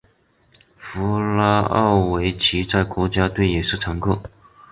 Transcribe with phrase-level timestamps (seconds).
[0.77, 4.19] 弗拉奥维奇在国家队也是常客。